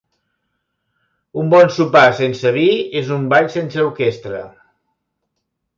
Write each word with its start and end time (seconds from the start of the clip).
Un 1.41 1.51
bon 1.51 1.69
sopar 1.77 2.03
sense 2.23 2.55
vi 2.57 2.65
és 3.03 3.15
un 3.19 3.29
ball 3.35 3.53
sense 3.59 3.87
orquestra. 3.91 4.45